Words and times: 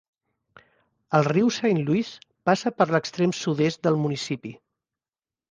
El 1.19 1.25
riu 1.27 1.51
Saint 1.57 1.81
Louis 1.89 2.09
passa 2.51 2.73
per 2.81 2.89
l'extrem 2.95 3.35
sud-est 3.43 3.87
del 3.89 4.01
municipi. 4.07 4.57